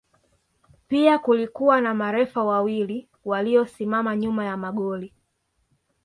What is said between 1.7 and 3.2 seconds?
na marefa wawili